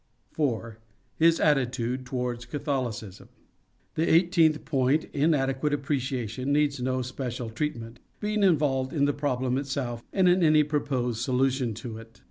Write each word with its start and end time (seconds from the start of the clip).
4. 0.31 0.79
His 1.15 1.39
attitude 1.39 2.07
towards 2.07 2.45
Catholicism. 2.47 3.29
The 3.93 4.11
eighteenth 4.11 4.65
point— 4.65 5.03
inadequate 5.23 5.75
appreciation— 5.75 6.51
needs 6.51 6.81
no 6.81 7.03
special 7.03 7.51
treatment, 7.51 7.99
being 8.19 8.41
involved 8.41 8.93
in 8.93 9.05
the 9.05 9.13
problem 9.13 9.59
itself 9.59 10.01
and 10.11 10.27
in 10.27 10.41
any 10.41 10.63
proposed 10.63 11.21
solution 11.21 11.75
to 11.75 11.99
it. 11.99 12.19